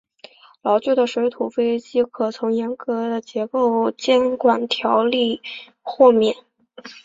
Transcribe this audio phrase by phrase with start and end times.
[0.63, 5.43] 老旧的水上飞机可从严格的结构监管条例
[5.83, 6.35] 豁免。